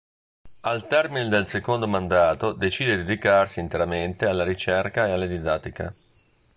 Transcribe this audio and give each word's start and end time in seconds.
Al 0.61 0.87
termine 0.87 1.29
del 1.29 1.45
secondo 1.47 1.87
mandato 1.87 2.53
decide 2.53 2.95
di 2.95 3.03
dedicarsi 3.03 3.59
interamente 3.59 4.25
alla 4.25 4.43
ricerca 4.43 5.05
e 5.05 5.11
alla 5.11 5.27
didattica. 5.27 5.93